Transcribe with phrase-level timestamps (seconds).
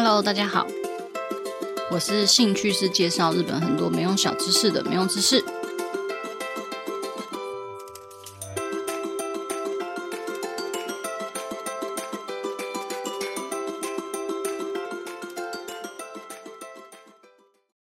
[0.00, 0.64] Hello，大家好，
[1.90, 5.44] 我是兴趣是介绍日本很多没用小知识的没用知识。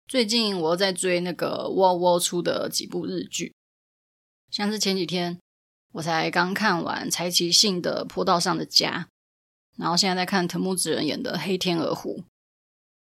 [0.09, 3.55] 最近我在追那个窝窝出的几部日剧，
[4.51, 5.39] 像是前几天
[5.93, 9.09] 我才刚看完柴崎幸的《坡道上的家》。
[9.79, 12.19] 然后现在在看藤木直人演的《黑天鹅湖》，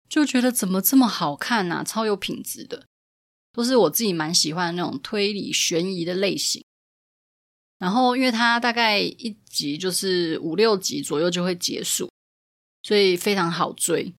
[0.09, 2.87] 就觉得怎么这么好看呐、啊，超有品质的，
[3.53, 6.65] 都是我自己蛮喜欢的那种推理悬疑的类型。
[7.79, 12.11] 然后因为它大概一集就是五六集左右就会结束，
[12.83, 14.15] 所以非常好追。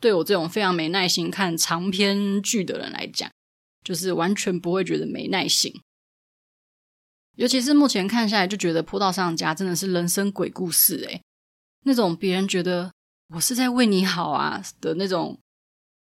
[0.00, 3.30] 对我这种非常没耐心看长篇剧的人来讲，
[3.84, 5.72] 就是完全不会觉得没耐心。
[7.36, 11.22] 尤其是目前看下来，就觉得《坡道上家》真的是人生鬼故事诶
[11.86, 12.92] 那种别人觉得
[13.28, 15.38] 我是在为你好啊的那种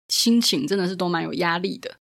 [0.09, 1.95] 心情，真的是都蛮有压力的。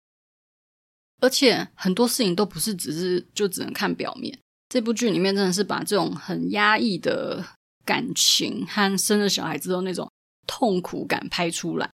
[1.23, 4.39] 而且很多事情都不是只是就只能看表面。
[4.69, 7.45] 这部剧里面真的是把这种很压抑的
[7.87, 10.11] 感情和生了小孩之后那种
[10.47, 11.91] 痛苦感拍出来，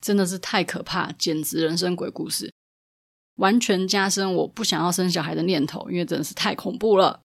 [0.00, 2.50] 真的是太可怕，简直人生鬼故事，
[3.36, 7.20] 完全加深我不想要生小孩的念头，因为真的是太恐怖了。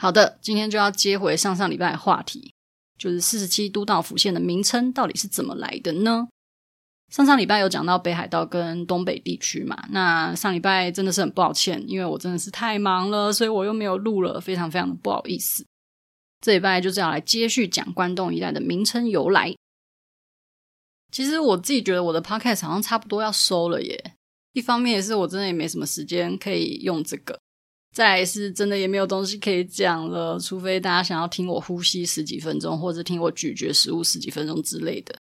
[0.00, 2.54] 好的，今天就要接回上上礼拜的话题，
[2.96, 6.28] 就是四十七都道府县的名称到底是怎么来的呢？
[7.10, 15.66] 上上礼拜有讲到北海道跟东北地区嘛，那上礼拜真的是很抱歉，因为我真的是太忙了，所以我又没有录了，非常非常的不好意思。
[16.40, 19.52] 这礼拜就是要来接续讲关东一带的名称由来。
[21.10, 24.14] 其实我自己觉得我的 podcast 好像差不多要收了耶，
[24.52, 27.36] 一方面也是我真的也没什么时间可以用这个。
[27.98, 35.16] 再是真的也没有东西可以讲了，除非大家想要听我呼吸十几分钟，或者听我咀嚼食物十几分钟之类的。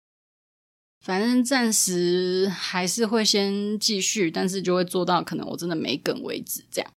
[1.00, 6.91] 反正暂时还是会先继续，但是就会做到可能我真的没梗为止这样。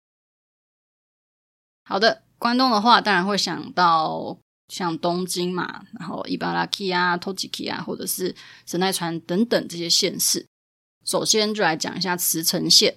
[1.83, 4.39] 好的，关东的话当然会想到
[4.69, 8.33] 像东京嘛，然后伊巴拉基啊、托吉基啊，或者是
[8.66, 10.45] 神奈川等等这些县市。
[11.03, 12.95] 首先就来讲一下茨城县。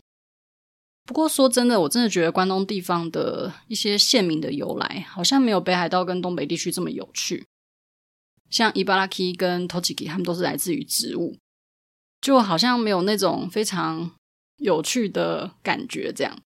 [1.09, 7.47] 不过说真的，我真的觉得关东地方的一些县名的由来，好像没有北海道跟东北地区这么有趣。
[8.51, 11.39] 像伊巴拉基跟托奇基，他们都是来自于植物，
[12.21, 14.11] 就好像没有那种非常
[14.59, 16.13] 有趣的感觉。
[16.13, 16.39] 这样，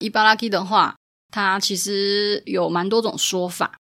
[0.00, 0.96] 伊巴拉基的话，
[1.30, 3.78] 它其实有蛮多种说法，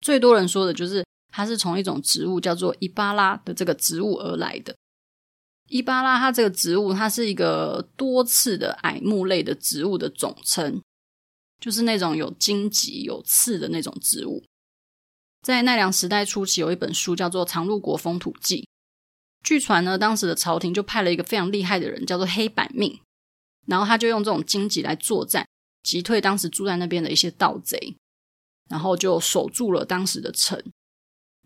[0.00, 4.76] 最多人说的就是它是从一种植物叫做伊巴拉的这个植物而来的。
[5.68, 10.82] 伊巴拉它这个植物，它是一个多刺的矮木类的植物的总称，
[11.60, 14.42] 就是那种有荆棘、有刺的那种植物。
[15.42, 18.62] 在奈良时代初期，有一本书叫做《常陆国风土记》，
[19.44, 22.98] 据传呢，当时的朝廷就派了一个非常厉害的人，叫做黑板命，
[23.66, 25.46] 然后他就用这种荆棘来作战，
[25.82, 27.94] 击退当时住在那边的一些盗贼，
[28.68, 30.60] 然后就守住了当时的城。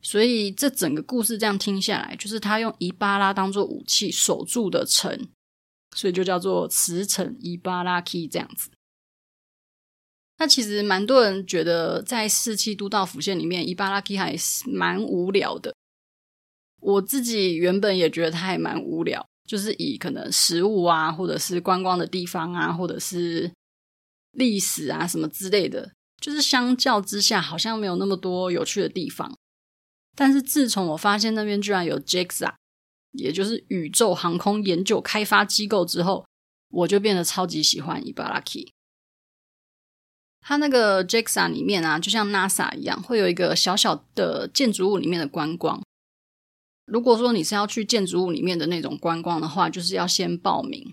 [0.03, 5.29] 所以这整个故事这样听下来，就是他用伊巴拉当做武器守住的城，
[5.97, 8.71] 所以就叫做茨城伊巴拉基这样子。
[10.39, 15.73] 那其实蛮多人觉得，在四七都道府县里面，伊巴拉基还是蛮无聊的。
[16.81, 23.53] 我自己原本也觉得它还蛮无聊，就是以可能食物啊，或者是观光的地方啊，或者是
[24.33, 29.39] 历史啊什么之类的，就是相较之下，好像没有那么多有趣的地方。
[30.15, 32.55] 但是自从我发现那边居然有 JAXA，
[33.13, 36.27] 也就是宇宙航空研究开发机构之后，
[36.71, 38.73] 我就变得超级喜欢伊巴拉基。
[40.41, 45.81] 它那个 JAXA 里面啊，就像 NASA 一样，会有一个小小的建筑物里面的观光。
[46.85, 50.93] 如果说你是要去建筑物里面的那种观光的话，就是要先报名，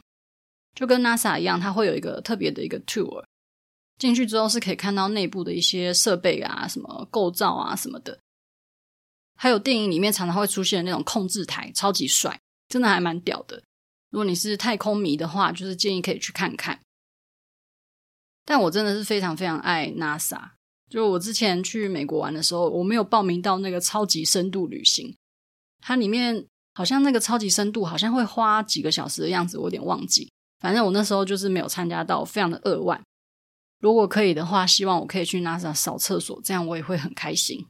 [0.75, 3.23] 就跟 NASA 一样，它会有一个特别的一个 tour。
[3.97, 8.17] 进去之后是可以看到内部的一些设备啊、什么构造啊什么的。
[9.41, 12.37] 还有电影里面常常会出现的那种控制台，超级帅，
[12.67, 13.63] 真的还蛮屌的。
[14.09, 16.81] 如果你是太空迷的话，就是建议可以去看看。
[18.43, 20.49] 但我真的是非常非常爱 NASA。
[20.89, 25.15] 就我之前去美国玩的时候，我没有报名到那个超级深度旅行，
[25.79, 30.29] 它里面好像那个超级深度好像会花几个小时的样子，我有点忘记。
[30.59, 33.01] 反正我那时候就是没有参加到，非常的扼腕。
[33.79, 37.65] 如果可以的话，希望我可以去 NASA 扫厕所，这样我也会很开心。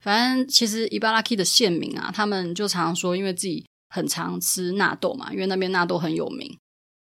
[0.00, 6.58] 反正其实伊巴拉基的县民啊，他们就常常说，因为自己很常吃纳豆嘛，因为那边纳豆很有名，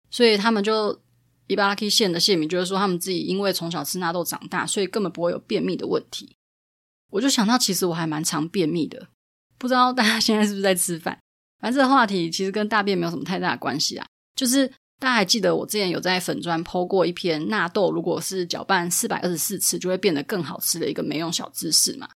[0.09, 0.97] 所以他们就
[1.47, 6.35] 伊巴拉基县的县民就是说，他们自己因为从小吃纳豆长大，所以根本不会有便秘的问题。
[7.11, 9.07] 我就想到，其实我还蛮常便秘的。
[9.57, 11.17] 不知道大家现在是不是在吃饭？
[11.61, 14.05] 反正这个话题其实跟大便没有什么太大的关系啊。
[14.35, 14.67] 就是
[14.99, 22.09] 大家还记得我之前有在粉砖 po 过一篇纳豆，如果是搅拌四百二十四次就会变得更好吃的一个没用小知识嘛。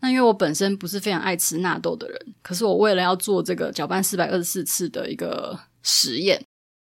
[0.00, 6.42] 那因为我本身不是非常爱吃纳豆的人，可是我为了要做这个搅拌四百二十四次的一个实验，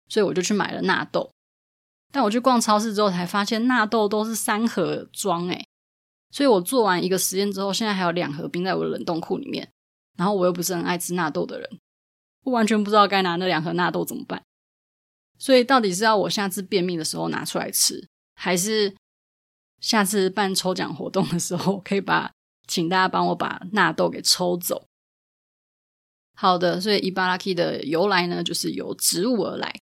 [0.09, 1.31] 所以我就去买了纳豆。
[2.13, 5.67] 但我去逛超市之后才发现纳豆都是三盒装诶，
[6.31, 9.69] 所以我做完一个实验之后，现在还有两盒冰在我的冷冻库里面。
[10.17, 11.69] 然后我又不是很爱吃纳豆的人，
[12.45, 14.41] 我完全不知道该拿那两盒纳豆怎么办。
[15.39, 18.95] 所以到底是要我下次便秘的时候拿出来吃，还是
[19.81, 22.31] 下次办抽奖活动的时候可以把？
[22.67, 24.87] 请大家帮我把纳豆给抽走。
[26.37, 29.81] 好的，所以伊巴拉基的由来呢，就是由植物而来。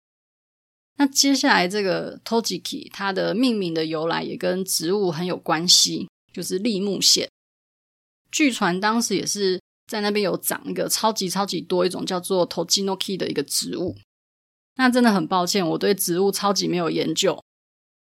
[0.97, 7.31] 那接下来这个 Tojiki 它的命名的由来也跟植物很有关系，就是立木县。
[8.31, 13.97] 据传当时也是在那边有长一个超级超级多一种叫做 Tojinoki 的一个植物。
[14.77, 17.43] 那真的很抱歉，我对植物超级没有研究，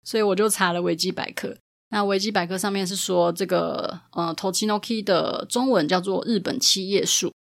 [0.04, 1.58] 所以我就查了维基百科。
[1.92, 7.34] 那维基百科上面是说，这个呃，Tochinoki 的中文叫做日本七叶树。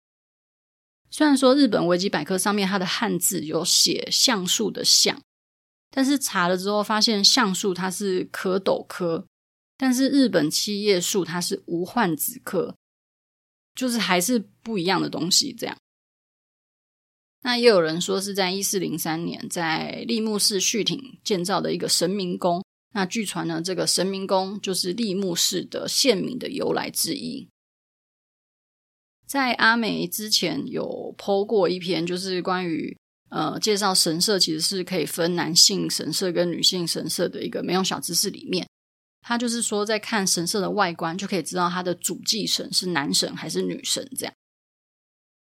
[1.10, 5.20] 虽然说日本维基百科上面它的汉字有写橡树的橡，
[5.90, 9.26] 但是查了之后发现橡树它是壳斗科，
[9.76, 12.76] 但是日本七叶树它是无患子科，
[13.75, 15.52] 就是还是不一样的东西。
[15.52, 15.76] 这样，
[17.42, 22.62] 那也有人说是在一四零三年在立木市旭町建造的一个神明宫。
[22.92, 27.48] 那据传呢，这个神明宫就是立木氏的县名的由来之一。
[29.26, 32.96] 在阿美之前有剖过一篇，就是关于
[33.28, 38.66] 呃介绍神社其实是可以分男性神社跟女性神社的一个没用小知识里面，
[39.20, 44.32] 他就是说在看神社的外观就可以知道它的主祭神是男神还是女神这样。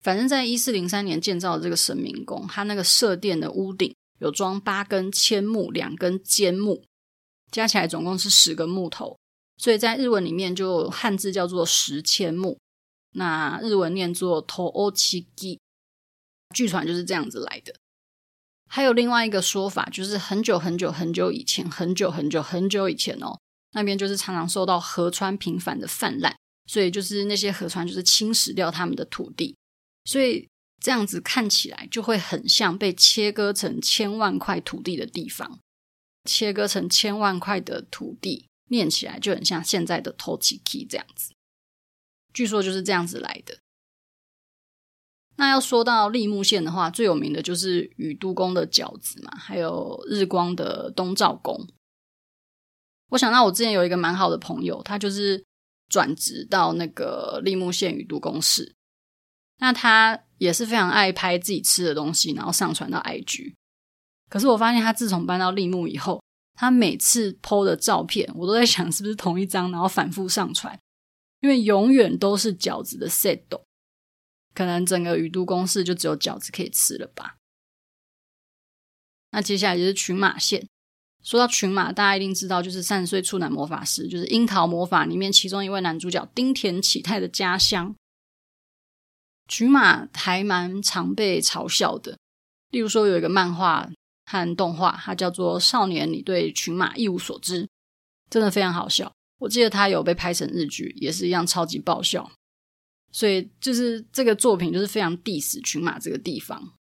[0.01, 6.85] 反正在一四零三年建造的这个神明宫，它那个社殿的屋顶有装八根千木，两根尖木。
[7.55, 9.17] 加起来总共是十个木头，
[9.59, 12.59] 所以在日文里面就汉字叫做十千木，
[13.13, 15.61] 那日文念作 Toochigi，
[16.53, 17.73] 据传就是这样子来的。
[18.69, 23.39] 还有另外一个说法，就是很久很久很久以前，很久很久很久以前哦，
[23.75, 26.35] 那边就是常常受到河川频繁的泛滥，
[26.67, 29.55] 所以就是那些河川就是侵蚀掉他们的土地，
[30.07, 30.49] 所以
[30.83, 35.61] 这样子看起来就会很像被切割成千万块土地的地方。
[36.25, 41.33] 切割成千万块的土地，念起来就很像现在的 Tochiki 这样子。
[42.33, 43.59] 据说就是这样子来的。
[45.37, 51.69] 那要说到栃木县的话，最有名的就是宇都宫的饺子嘛，还有日光的东照宫。
[53.11, 55.45] 我想到我之前有一个蛮好的朋友，他就是
[55.89, 58.75] 转职到那个栃木县宇都宫市。
[59.59, 63.55] 那他也是非常爱拍自己吃的东西，然后上传到 IG。
[64.35, 66.21] 可是我发现他自从搬到立木以后，
[66.55, 70.77] 他每次 PO 的照片，我都在想是不是同一张，然后反复上传，
[71.41, 73.45] 因为永远都是饺子的 set，
[74.53, 77.37] 可能整个宇都宫市就只有饺子可以吃了吧。
[79.31, 80.67] 那接下来就是群马县，
[81.23, 87.95] 说到群马，大家一定知道就是三十岁处男魔法师，就是樱桃魔法里面其中一位男主角丁田启太的家乡。
[89.47, 92.19] 群马还蛮常被嘲笑的，
[92.71, 93.89] 例如说有一个漫画。
[94.27, 97.65] 和动画，它叫做《少年，你对群马一无所知》，
[98.31, 99.13] 真的非常好笑。
[99.39, 102.31] 我记得它有被拍成日剧，也是一样超级爆笑。
[103.13, 106.73] 所以就是这个作品就是非常 diss 群马这个地方。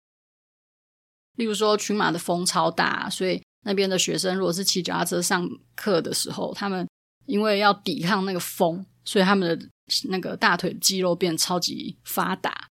[1.36, 6.86] 例如说，群马的风超大，所以那边的学生如果是骑脚踏车上课的时候，他们
[7.26, 9.68] 因为要抵抗那个风，所以他们的
[10.08, 12.68] 那个大腿肌肉变超级发达。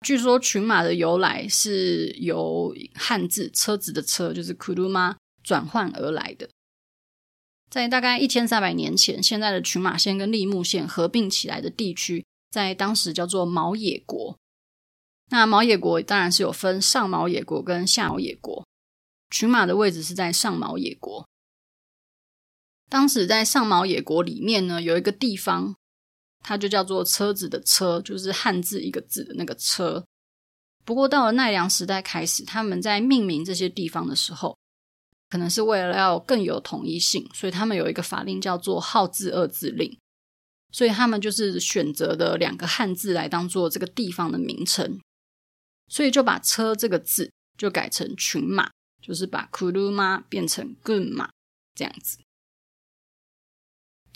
[0.00, 6.48] 据说群马的由来是由汉字“车子”的“车”就是 “kuruma” 转换而来的。
[7.68, 14.38] 在大概一千三百年前，现在的群马县跟栃木县合并起来的地区，在当时叫做毛野国。
[15.30, 18.64] 那毛野国当然是有分上毛野国跟下毛野国。
[19.30, 21.28] 群马的位置是在上毛野国。
[22.88, 25.76] 当时在上毛野国里面呢，有一个地方。
[26.40, 30.04] 它就叫做车子的车，就是汉字一个字的那个车。
[30.84, 34.56] 不过到了奈良时代开始，他们在命名这些地方的时候，
[35.28, 39.98] 可能是为了要更有统一性，所以他们有一个法令叫做号字二字令。
[40.70, 45.00] 所以他们就是选择的两个汉字来当做这个地方的名称，
[45.88, 51.30] 所以就把车这个字就改成群马，就是把 kuruma 变成 gunma
[51.74, 52.18] 这样子。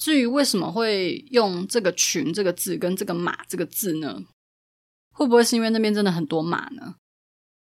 [0.02, 4.24] 至于为什么会用这个群这个字跟这个马这个字呢？
[5.12, 6.96] 会不会是因为那边真的很多马呢？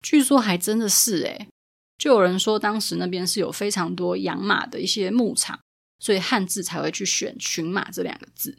[0.01, 1.47] 据说还真的是诶，
[1.99, 5.59] 就有人说当时那边是有非常多养马的一些牧场，
[5.99, 8.57] 所以汉字才会去选群马这两个字。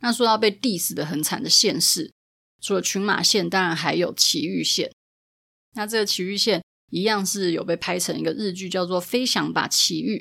[0.00, 2.10] 那说到被 diss 的很惨的县市，
[2.62, 4.90] 除了群马县，当然还有埼玉县。
[5.74, 10.20] 那这个埼玉县一样是有被拍成一个日剧，叫做《飞翔吧埼玉》。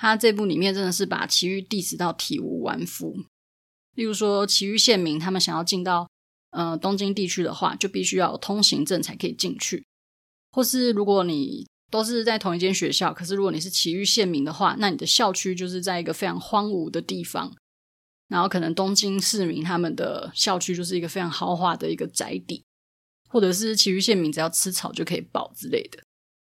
[0.00, 3.14] 他这部里面真的是把奇遇 diss 到体无完肤。
[3.94, 6.08] 例如说，埼玉县民他们想要进到
[6.52, 9.84] 呃东京地区的话，就必须要有通行证才可以进去。
[10.52, 17.54] 或是如果你都是在同一间学校，可是如果你是奇遇县民的话，那你的校区就是在一个非常荒芜的地方。
[18.28, 22.64] 然后可能东京市民他们的校区就是一个非常豪华的一个宅邸，
[23.28, 26.02] 或者是埼玉县民只要吃草就可以饱之类的。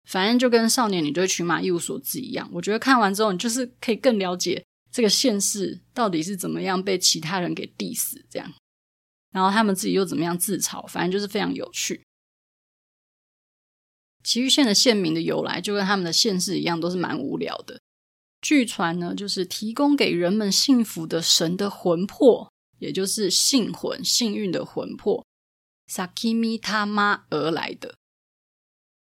[0.08, 8.54] 反正就跟少年你对群马一无所知一样，我觉得看完之后，你就是可以更了解这个县市到底是怎么样被其他人给 diss 这样，
[9.32, 12.04] 然后他们自己又怎么样自嘲，反正就是非常有趣。
[14.24, 17.80] 埼玉县的县名的由来，就跟他们的县市一样，都是蛮无聊的。
[18.42, 25.26] 据传呢，就是提供给人们幸福的神的魂魄，也就是幸魂、幸运的魂魄
[25.90, 27.96] ，Sakimi Tama 而来的。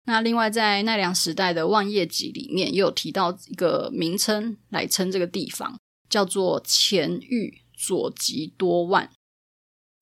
[0.06, 5.80] 那另外，在奈良时代的万叶集里面，也有提到一个名称来称这个地方，
[6.10, 9.10] 叫做前玉佐吉多万。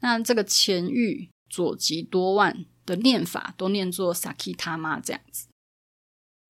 [0.02, 5.48] 那这个前玉佐吉多万的念法，都念作 Sakitama 这样子。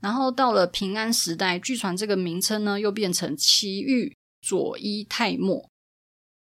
[0.02, 5.70] 然后到了平安时代，据传这个名称呢，又变成奇玉佐伊太末。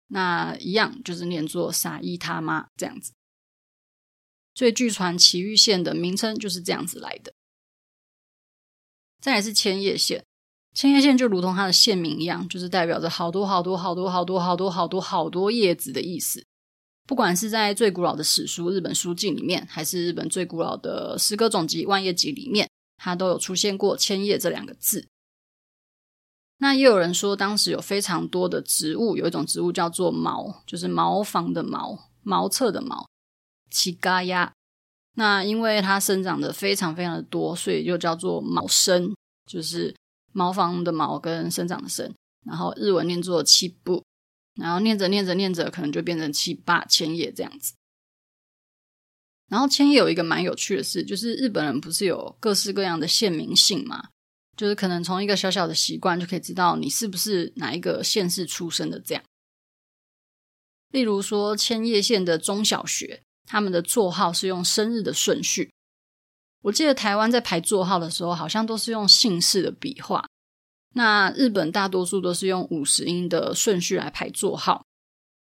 [0.08, 3.12] 那一样就是念作萨伊他妈这样子。
[4.58, 7.32] 所以据传埼玉县的名称就是这样子来的。
[9.20, 10.24] 再来是千叶县，
[10.74, 16.44] 千叶县就如同它的县名一样，就是代表着好多好多好多好多好多好多好多叶子的意思。
[17.06, 25.06] 不管是在最古老的史书《日本书纪》里面，还是日本最古老的诗歌总集《万叶集》里面，它都有出现过千叶这两个字。
[26.56, 33.08] 那也有人说，当时有非常多的植物，有一种植物叫做茅，就是茅房的茅，茅厕的茅。
[33.70, 34.52] 七嘎呀，
[35.14, 39.14] 那因为它生长的非常非常的多，所以就叫做毛生，
[39.46, 39.94] 就是
[40.32, 42.14] 茅房的茅跟生长的生，
[42.46, 44.04] 然后日文念作七部，
[44.54, 47.74] 然后念着念着念着，可能就变成七八千叶这样子。
[49.48, 54.10] 然后千叶有一个蛮有趣的事，就是日本人不是有各式各样的县名姓嘛，
[54.56, 59.24] 就是可能从一个小小的习惯就可以知道你是不是哪一个县市出生的这样。
[60.90, 63.22] 例如说千叶县的中小学。
[63.48, 65.70] 他们的座号是用生日的顺序。
[66.62, 70.24] 我记得台湾在排座号的时候，好像都是用姓氏的笔画。
[70.94, 74.84] 那日本大多数都是用五十音的顺序来排座号，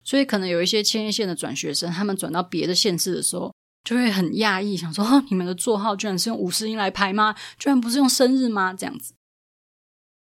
[0.04, 7.34] 所以可能有一些千叶县的转学生，他们转到别的县市的时候，就会很讶异，想说：“，你们的座号居然是用五十音来排吗？
[7.58, 9.14] 居然不是用生日吗？”这样子。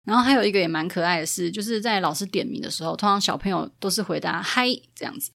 [0.04, 5.32] 然后还有一个也蛮可爱的是，就是在老师点名的时候，通常小朋友都是回答“嗨”这样子。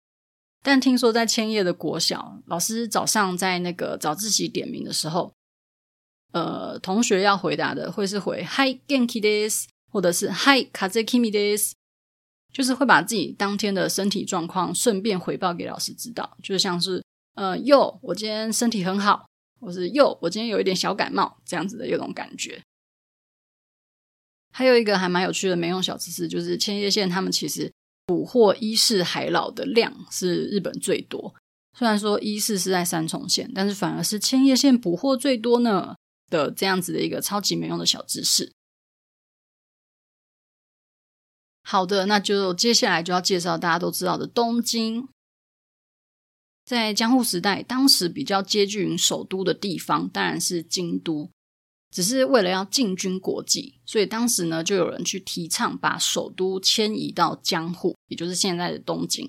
[0.68, 5.32] 但听说在千叶的国小，老师早上在那个早自习点名的时候，
[6.34, 11.72] 呃，同学要回答的会是回 “Hi Genki des，或者是 “Hi Kazekimi des，
[12.52, 17.02] 就是会把自己当天的身体状况顺便回报给老师知道，就像是
[17.36, 19.26] 呃哟，我今天身体很好，
[19.62, 22.62] 或是哟，我今天有一点小感冒这样子的一种感觉。
[24.52, 27.72] 还有一个还蛮有趣的没用小知识，就是千叶县他们其实。
[28.08, 31.36] 捕获伊势海老的量是日本最多，
[31.78, 35.96] 虽然说伊势是在三重县，但是反而是千叶县捕获最多呢
[36.30, 38.54] 的这样子的一个超级没用的小知识。
[41.64, 45.10] 好的，那就接下来就要介绍大家都知道的东京。
[46.64, 51.30] 在江户时代，当时比较接近于首都的地方，当然是京都。
[51.98, 59.28] 只是为了要进军国际，所以当时呢，就有人去提倡把首都迁移到江户，也就是现在的东京。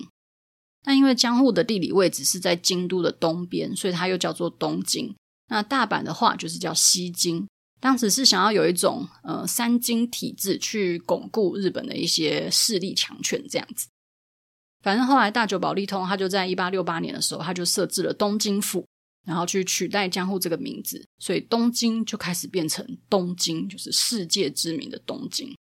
[0.83, 5.15] 但因为江户的地理位置是在京都的东边，所以它又叫做东京。
[5.47, 7.47] 那大阪的话就是叫西京。
[7.81, 13.87] 当时是想要有一种呃三京体制去巩固日本的一些势力强权这样子。
[14.83, 18.85] 反正后来大久保利通他就在一八六八年的时候，他就设置了东京府。
[19.25, 25.55] 然后去取代江户这个名字，所以东京就开始变成东京，就是世界知名的东京。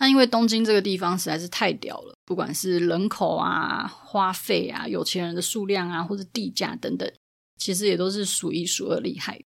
[0.00, 7.12] 那因为东京这个地方实在是太屌了，不管是人口啊、花费啊、有钱人的数量啊，或者地价等等，
[7.56, 9.42] 其实也都是数一数二厉害。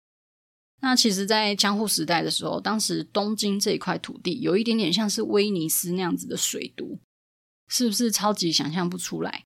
[0.83, 7.01] 那其实，在江户时代的时候，当时东京这一块土地有一点点像是威尼斯那样子的水都，
[7.67, 9.45] 是不是超级想象不出来？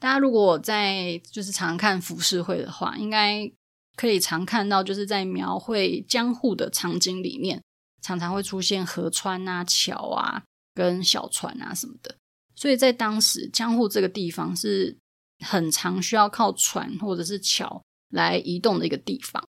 [0.00, 3.48] 大家如果在就是常看浮世绘的话，应该
[3.96, 7.62] 可以常看到，就是在描绘江户的场景里面，
[8.00, 10.42] 常常会出现河川啊、桥啊、
[10.74, 12.16] 跟小船啊什么的。
[12.56, 14.96] 所以在当时，江户这个地方是
[15.44, 19.46] 很常需要靠船或者是桥来移动的一个地方。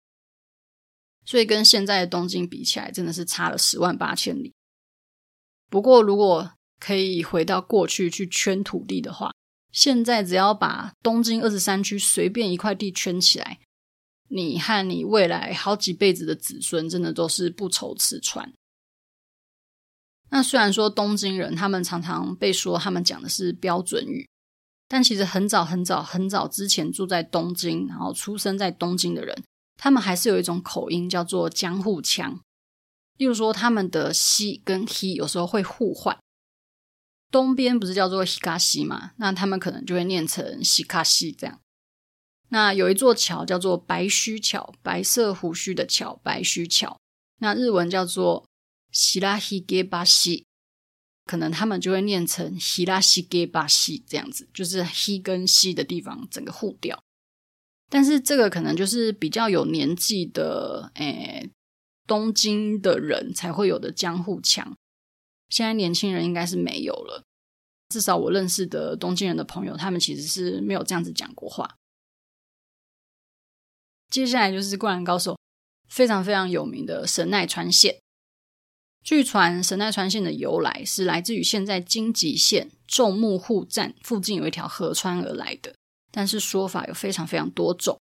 [1.26, 4.52] 所以跟现在的东京比起来，真的是差了十万八千里。
[5.70, 9.32] 不过，如果可以回到过去去圈土地的话，
[9.72, 13.60] 现在只要把东京二十三区随便一块地圈起来，
[14.28, 18.52] 你和你未来好几辈子的子孙，真的都是不愁吃穿。
[20.32, 24.28] 那虽然说东京人他们常常被说他们讲的是标准语，
[24.88, 29.44] 但其实很早很早很早之前住在东京，然后出生在东京的人。
[29.78, 32.42] 他们还是有一种口音叫做江户腔，
[33.18, 36.18] 例如说他们的西跟 he 有时候会互换。
[37.32, 39.12] 东边不是叫做 hikashi 嘛？
[39.18, 41.60] 那他们可能就会念成西卡西这样。
[42.50, 46.98] 那有一座桥叫做白须桥，白色胡须的桥，白须桥。
[47.42, 48.48] 那日文叫做
[48.92, 50.46] 西拉希给巴西，
[51.26, 57.00] 可能他们就会念成西拉西给巴西这样子，就是 he 跟西的地方整个互调。
[57.92, 61.50] 但是这个可能就是比较有年纪的，诶，
[62.08, 64.76] 东京的人才会有的江户腔。
[65.50, 67.24] 现在年轻人应该是没有了，
[67.90, 71.76] 至少我认识的东京人的朋友，他们其实是没有这样子讲过话。
[74.10, 75.34] 接下来就是《灌篮高手》
[75.88, 78.00] 非常非常有名的神奈川县。
[79.04, 85.74] 据传，神奈川县的由来是来自于现在京急线众目户站附近有一条河川而来的。
[86.12, 88.00] 但是说法有非常非常多种，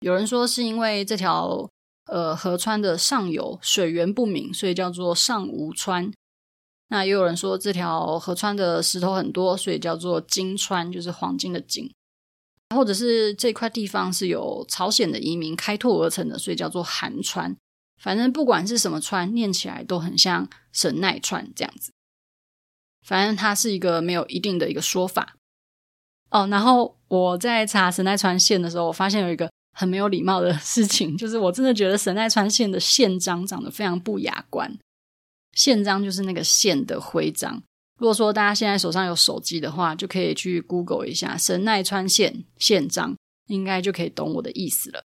[0.00, 1.68] 有人说是因为这条
[2.06, 6.12] 呃河川的上游水源不明，所以叫做上无川。
[6.88, 11.90] 那也有人说这条河川的石头很多，所以叫做金川，就是黄金的金。
[12.74, 17.56] 或者是这块地方是由朝鲜的移民开拓而成的，所以叫做韩川。
[17.98, 21.92] 反正不管是什么川，念起来都很像神奈川这样子。
[23.06, 25.36] 反正它是一个没有一定的一个说法。
[26.30, 34.78] 哦，然后我在查神奈川县的时候，我发现有一个很没有礼貌的事情，就是我真的觉得神奈川县的县章长得非常不雅观。
[35.58, 37.60] 县章就是那个县的徽章。
[37.98, 43.16] 如果说大家现在手上有手机的话，就可以去 Google 一下神奈川县县章，
[43.48, 45.02] 应该就可以懂我的意思了。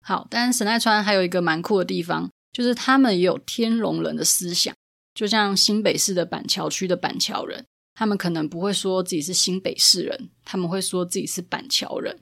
[0.00, 4.72] 好，但是神奈川还有一个蛮酷的地方，就是他们也有天龙人的思想，
[5.12, 7.66] 就像新北市的板桥区的板桥人。
[7.96, 12.18] 他们可能不会说自己是新北市人，他们会说自己是板桥人，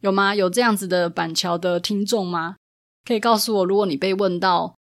[0.00, 0.34] 有吗？
[0.34, 2.56] 有这样子的板桥的听众吗？
[3.04, 4.76] 可以告诉我，如果你被问到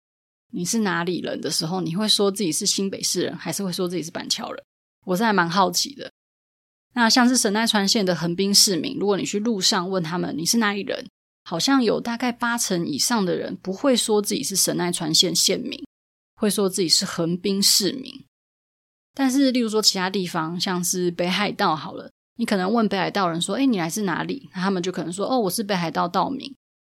[0.53, 4.63] 你是哪里人的时候，你会说自己是新北市人，还是会说自己是板桥人？
[5.07, 6.11] 我是还蛮好奇的。
[6.95, 11.07] 那像是神奈川县的横滨市民，如果你去路上问他们你是哪里人，
[11.45, 15.81] 好像有大概八成以上的人不会说自己是神奈川县县民，
[16.35, 18.25] 会说自己是横滨市民。
[19.15, 26.55] 但是，例如说其他地方，像是北海道好了，你可能问北海道人说：“哎，你来自哪里？”那他们就可能说：“哦，我是北海道道民。”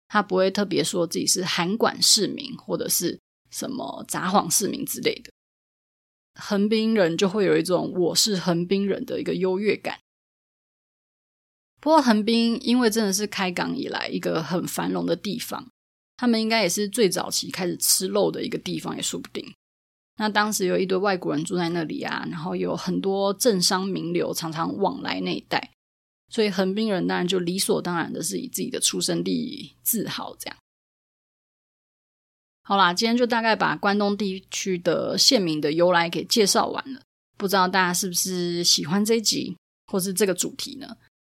[0.07, 3.17] 他不会特别说自己是函馆市民或者是
[3.51, 5.31] 什么札幌市民之类的。
[6.39, 9.99] 横滨人就会有一种“我是横滨人”的一个优越感。
[11.79, 15.69] 不过，横滨因为真的是开港以来一个很繁荣的地方，
[16.15, 19.53] 他们应该也是最早期开始吃肉的一个地方，也说不定。
[20.17, 25.71] 那当时有一堆外国人住在那里啊，然后有很多政商名流常常往来那一带，
[26.29, 30.35] 所以横滨人当然就理所当然的是以自己的出生地自豪。
[30.39, 30.57] 这样，
[32.71, 37.01] 好啦，今天就大概把关东地区的县名的由来给介绍完了。
[37.35, 39.53] 不知道大家是不是喜欢这一集
[39.87, 40.87] 或是这个主题呢？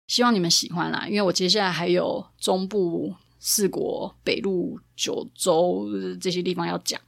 [0.07, 5.87] 希望你们喜欢啦，因为我接下来还有中部四国、北陆九州
[6.19, 6.99] 这些地方要讲。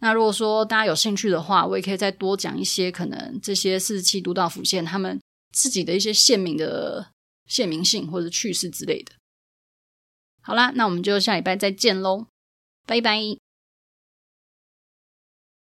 [0.00, 5.18] 那如果说大家有兴趣的话，我也可以再多讲一些可能这些四十七都道府县他们
[5.54, 7.10] 自己的一些县名的
[7.46, 9.12] 县名性或者趣事之类的。
[10.42, 12.26] 好啦，那我们就下礼拜再见喽，
[12.84, 13.18] 拜拜。